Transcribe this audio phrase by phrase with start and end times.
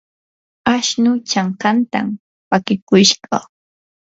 [0.73, 2.07] ashnuu chankantam
[2.49, 3.37] pakikushqa.